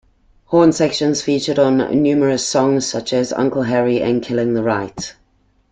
[0.45, 5.13] Horn sections featured on numerous songs, such as "Uncle Harry" and "Killing The Right".